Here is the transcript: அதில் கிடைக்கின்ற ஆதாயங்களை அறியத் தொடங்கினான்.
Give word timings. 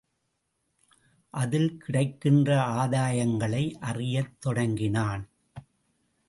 அதில் 1.33 1.77
கிடைக்கின்ற 1.77 2.57
ஆதாயங்களை 2.57 3.73
அறியத் 3.79 4.35
தொடங்கினான். 4.39 5.29